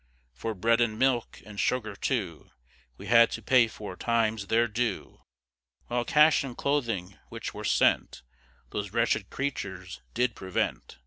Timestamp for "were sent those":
7.53-8.93